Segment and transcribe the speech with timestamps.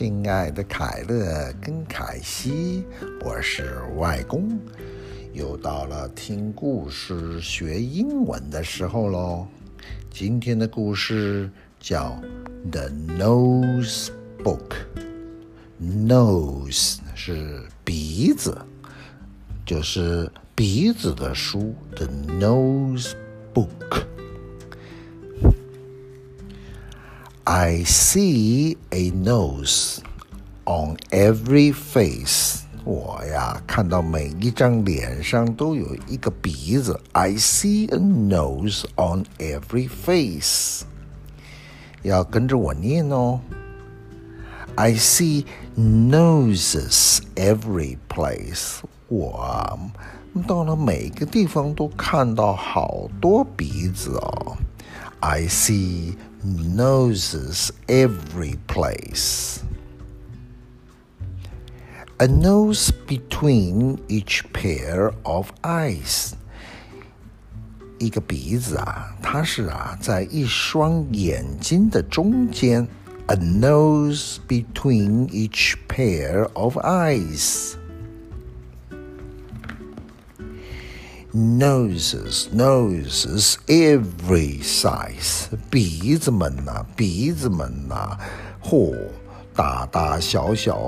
[0.00, 2.86] 亲爱的凯乐跟凯西，
[3.22, 4.58] 我是外公，
[5.34, 9.46] 又到了听故事学英文的时候喽。
[10.10, 12.18] 今天的故事叫
[12.70, 14.08] 《The Nose
[14.42, 14.70] Book》
[16.08, 18.56] ，Nose 是鼻子，
[19.66, 22.06] 就是鼻子的书，《The
[22.40, 23.12] Nose
[23.52, 23.68] Book》。
[27.49, 29.99] I see a nose
[30.65, 32.61] on every face。
[32.83, 36.99] 我呀，看到每一张脸上都有一个鼻子。
[37.13, 40.83] I see a nose on every face。
[42.03, 43.39] 要跟着我念哦。
[44.75, 45.45] I see
[45.77, 48.79] noses every place。
[49.07, 49.79] 我
[50.47, 54.57] 到了每个地方都看到好多鼻子哦。
[55.21, 59.63] I see noses every place.
[62.17, 66.33] A nose between each pair of eyes.
[67.99, 72.87] 一个鼻子啊，它是啊，在一双眼睛的中间。
[73.27, 77.75] A nose between each pair of eyes.
[81.33, 88.17] noses, noses every size，鼻子们呐，鼻子们呐，
[88.63, 88.95] 嚯，
[89.53, 90.79] 大大小小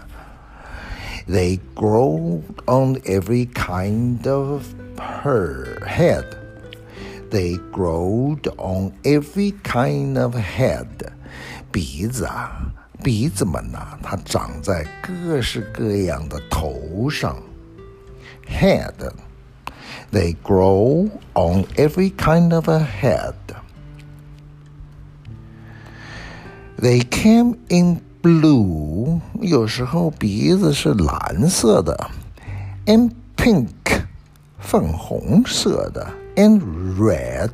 [1.29, 4.63] They grow on every kind of
[4.97, 6.25] her head.
[7.29, 10.87] They growed on every kind of head，
[11.71, 17.37] 鼻子啊，鼻子们呐，它长在各式各样的头上。
[18.49, 23.33] Head，they grow on every kind of a head.
[26.77, 32.09] They came in blue，有时候鼻子是蓝色的，
[32.87, 34.01] and pink，
[34.59, 36.11] 粉红色的。
[36.35, 36.61] and
[36.97, 37.51] red。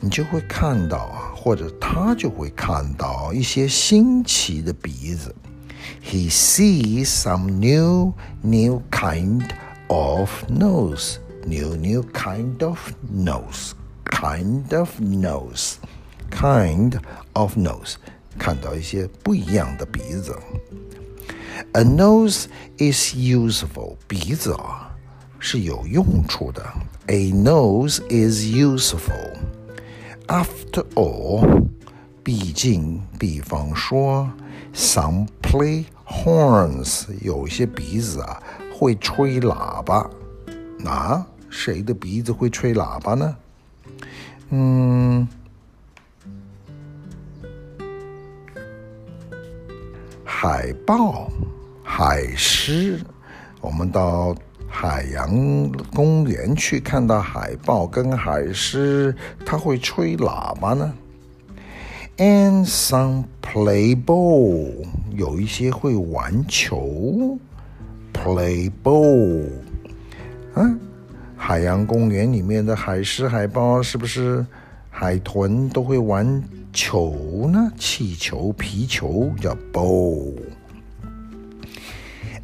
[0.00, 1.26] 你就会看到啊。
[1.46, 5.32] 或者他就会看到一些新奇的鼻子。
[6.02, 9.48] He sees some new, new kind
[9.86, 11.18] of nose.
[11.46, 13.74] New, new kind of nose.
[14.06, 15.74] Kind of nose.
[16.28, 16.98] Kind
[17.34, 17.94] of nose.
[18.36, 20.36] 看到一些不一样的鼻子。
[21.74, 22.46] A nose
[22.78, 23.94] is useful.
[24.08, 24.90] 鼻子啊
[25.38, 26.60] 是有用处的。
[27.06, 29.36] A nose is useful.
[30.31, 31.67] After all，
[32.23, 34.31] 毕竟，比方说
[34.73, 38.41] ，some play horns，有些鼻子啊
[38.73, 40.09] 会吹喇叭。
[40.79, 43.35] 那谁的鼻子会吹喇叭呢？
[44.51, 45.27] 嗯，
[50.23, 51.29] 海豹、
[51.83, 53.01] 海狮，
[53.59, 54.33] 我们到。
[54.73, 59.13] 海洋公园去看到海豹跟海狮，
[59.45, 60.93] 它会吹喇叭呢。
[62.17, 64.71] And some play ball，
[65.11, 67.37] 有一些会玩球。
[68.13, 69.49] Play ball，
[70.53, 70.75] 啊，
[71.35, 74.45] 海洋公园里面的海狮、海豹是不是
[74.89, 80.33] 海豚都会玩球呢，气球、皮球叫 ball。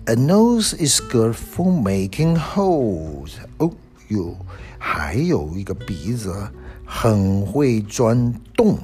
[0.07, 3.35] A nose is good for making holes。
[3.59, 3.71] 哦
[4.09, 4.35] 哟，
[4.79, 6.35] 还有一个鼻子
[6.85, 8.79] 很会钻洞。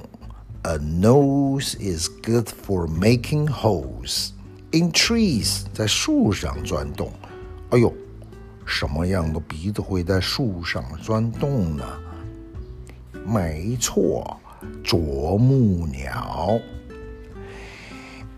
[0.63, 4.31] A nose is good for making holes
[4.71, 5.63] in trees。
[5.75, 7.13] 在树上钻洞。
[7.71, 7.93] 哎呦，
[8.65, 11.85] 什么样的鼻子会在树上钻洞呢？
[13.27, 14.39] 没错，
[14.85, 16.61] 啄木鸟。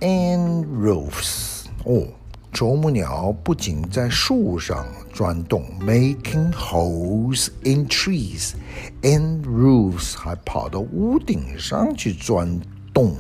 [0.00, 1.66] And roofs。
[1.84, 2.06] 哦。
[2.55, 8.53] 啄木鸟不仅在树上钻洞，making holes in trees
[9.01, 12.57] and roofs，还跑到屋顶上去钻
[12.93, 13.17] 洞。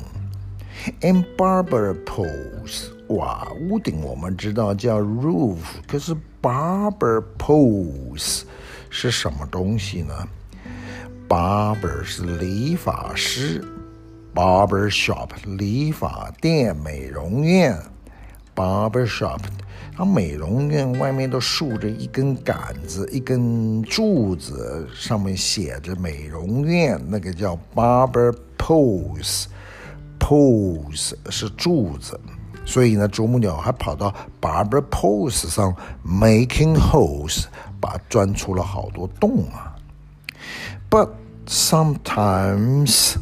[1.01, 8.43] And barber poles，哇，屋顶我们知道叫 roof，可是 barber poles
[8.89, 10.13] 是什么东西呢
[11.27, 13.61] ？Barber 是理发师
[14.33, 17.77] ，barber shop 理发店、美容院。
[18.54, 19.40] Barber shop，
[19.96, 32.18] 它美容院外面都竖着一根杆子，一根柱子，上面写着美容院，那个叫 barber poles。poles 是柱子，
[32.66, 35.74] 所以呢，啄木鸟还跑到 barber poles 上
[36.06, 37.44] making holes，
[37.80, 39.74] 把钻出了好多洞啊。
[40.90, 41.08] But
[41.48, 43.16] sometimes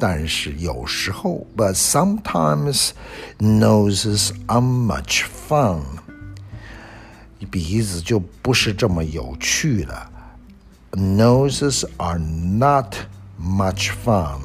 [0.00, 2.90] 但是有时候，but sometimes
[3.38, 5.80] noses are much fun。
[7.50, 10.10] 鼻子就不是这么有趣了。
[10.92, 12.94] Noses are not
[13.40, 14.40] much fun.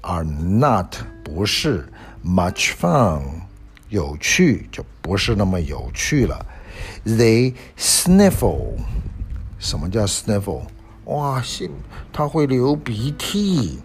[0.00, 1.88] Are not 不是
[2.24, 3.22] much fun
[3.88, 6.44] 有趣就不是那么有趣了。
[7.04, 8.78] They sniffle。
[9.58, 10.62] 什么叫 sniffle？
[11.04, 11.70] 哇，心，
[12.12, 13.80] 它会流鼻涕。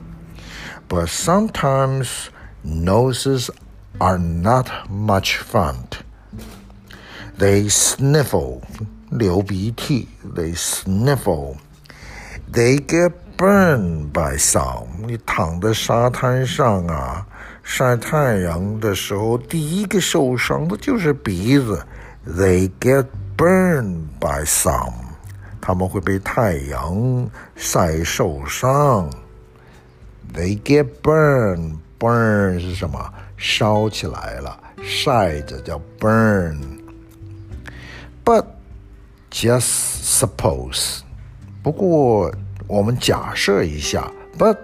[0.92, 2.30] but sometimes
[2.64, 3.50] noses
[4.00, 5.76] are not much fun.
[7.38, 8.62] They sniffle,
[9.10, 11.58] 流鼻涕, they sniffle.
[12.52, 14.88] They get burned by some.
[15.06, 17.28] 你躺在沙滩上啊，
[17.62, 21.86] 晒太阳的时候，第一个受伤的就是鼻子。
[22.28, 23.06] They get
[23.38, 24.94] burned by some.
[25.62, 29.12] 他们会被太阳晒受伤。
[30.34, 31.78] they get burned.
[32.00, 33.12] Burn 是什么？
[33.38, 38.46] 烧起来了，晒着叫 burn。But
[39.32, 41.00] just suppose，
[41.64, 42.32] 不过
[42.68, 44.60] 我们假设一下，But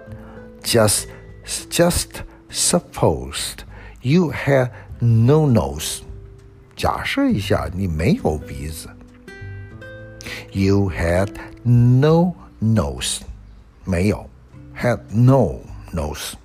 [0.62, 1.06] just
[1.44, 2.06] just
[2.52, 3.64] supposed
[4.02, 4.70] you had
[5.00, 6.02] no nose。
[6.76, 8.88] 假设一下，你没有鼻子。
[10.52, 11.30] You had
[11.64, 13.22] no nose，
[13.84, 14.30] 没有。
[14.78, 15.60] had no
[15.92, 16.36] nose,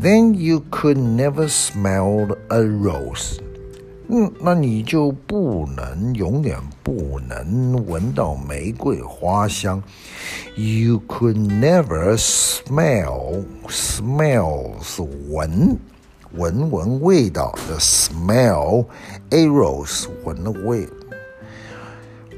[0.00, 3.38] then you could never smell a rose.
[4.10, 9.82] 嗯，那你就不能永远不能闻到玫瑰花香。
[10.56, 15.78] You could never smell smell 是闻
[16.32, 18.86] 闻闻味道的 smell
[19.28, 20.88] a rose 闻的味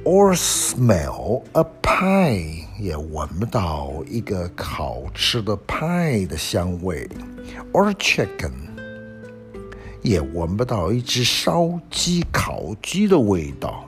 [0.05, 7.07] or smell a pie，也闻不到一个好吃的派的香味；
[7.73, 8.53] or chicken，
[10.03, 13.85] 也闻不到一只烧鸡、烤鸡的味道。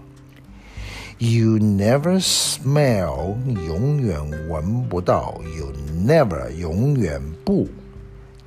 [1.19, 5.41] You never smell，你永远闻不到。
[5.57, 5.73] You
[6.05, 7.69] never，永远不。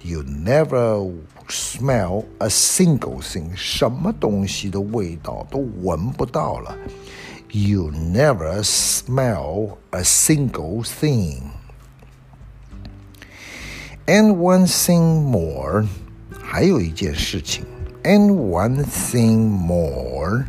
[0.03, 1.09] You never
[1.47, 6.75] smell a single thing，什么东西的味道都闻不到了。
[7.49, 11.51] you never smell a single thing.
[14.07, 15.87] And one thing more,
[16.41, 17.65] 还有一件事情。
[18.03, 20.45] And one thing more,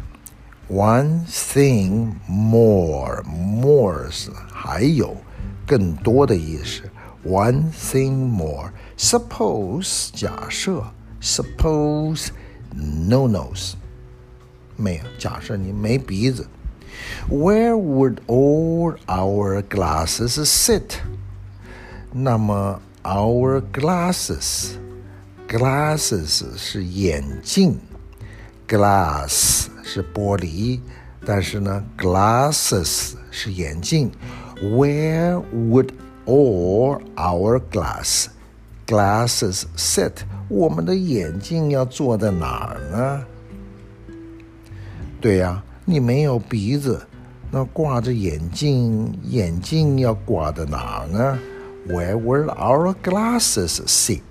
[0.68, 5.16] one thing more, more 是还有
[5.66, 6.82] 更多的意思。
[7.24, 8.72] One thing more.
[8.98, 10.84] Suppose 假设，
[11.20, 12.28] suppose
[12.72, 13.72] no nose
[14.76, 16.46] 没有，假设你没鼻子。
[17.28, 20.98] where would all our glasses sit?
[22.12, 24.76] 那么 our glasses
[25.48, 27.78] glasses 是眼镜，
[28.66, 30.80] glass 是玻璃，
[31.24, 34.10] 但是呢，glasses 是眼镜。
[34.60, 35.90] Where would
[36.24, 38.26] all our glass
[38.86, 40.12] glasses sit？
[40.48, 43.24] 我们的眼镜要坐在哪儿呢？
[45.20, 45.64] 对呀、啊。
[45.85, 47.05] 你没有鼻子，
[47.49, 51.39] 那挂着眼镜，眼镜要挂在哪呢
[51.87, 54.21] Where will our glasses sit?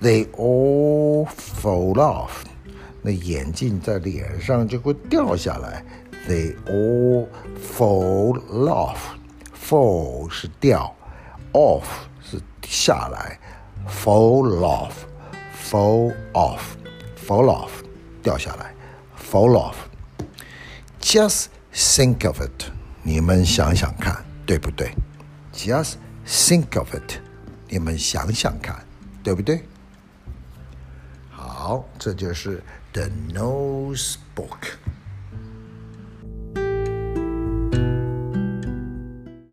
[0.00, 2.44] They all fall off.
[3.02, 5.84] 那眼镜在脸上就会掉下来。
[6.28, 7.26] They all
[7.60, 8.98] fall off.
[9.52, 10.94] Fall 是掉
[11.52, 11.84] ，off
[12.22, 13.38] 是下来。
[13.88, 14.92] Fall off,
[15.70, 16.60] fall off,
[17.26, 17.70] fall off
[18.22, 18.74] 掉下来。
[19.30, 19.74] Fall off.
[21.14, 22.72] Just think of it.
[23.04, 24.92] 你们想想看，对不对
[25.52, 25.94] ？Just
[26.26, 27.20] think of it.
[27.68, 28.84] 你们想想看，
[29.22, 29.64] 对不对？
[31.30, 32.60] 好，这就是
[32.92, 34.74] The Nose Book。